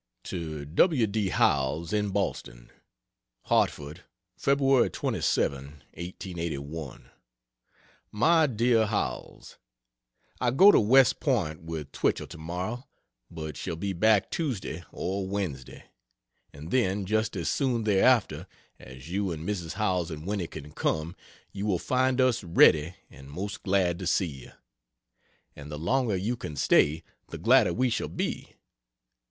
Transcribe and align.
To 0.23 0.65
W. 0.65 1.05
D. 1.05 1.29
Howells, 1.29 1.93
in 1.93 2.09
Boston: 2.09 2.71
HARTFORD, 3.43 4.03
Feb. 4.35 4.91
27, 4.91 5.61
1881. 5.93 7.11
MY 8.11 8.47
DEAR 8.47 8.87
HOWELLS, 8.87 9.59
I 10.39 10.49
go 10.49 10.71
to 10.71 10.79
West 10.79 11.19
Point 11.19 11.61
with 11.61 11.91
Twichell 11.91 12.25
tomorrow, 12.25 12.87
but 13.29 13.55
shall 13.55 13.75
be 13.75 13.93
back 13.93 14.31
Tuesday 14.31 14.83
or 14.91 15.27
Wednesday; 15.27 15.83
and 16.51 16.71
then 16.71 17.05
just 17.05 17.35
as 17.35 17.47
soon 17.47 17.83
thereafter 17.83 18.47
as 18.79 19.11
you 19.11 19.29
and 19.31 19.47
Mrs. 19.47 19.73
Howells 19.73 20.09
and 20.09 20.25
Winny 20.25 20.47
can 20.47 20.71
come 20.71 21.15
you 21.51 21.67
will 21.67 21.77
find 21.77 22.19
us 22.19 22.43
ready 22.43 22.95
and 23.11 23.29
most 23.29 23.61
glad 23.61 23.99
to 23.99 24.07
see 24.07 24.25
you 24.25 24.51
and 25.55 25.71
the 25.71 25.77
longer 25.77 26.15
you 26.15 26.35
can 26.35 26.55
stay 26.55 27.03
the 27.27 27.37
gladder 27.37 27.71
we 27.71 27.91
shall 27.91 28.09
be. 28.09 28.55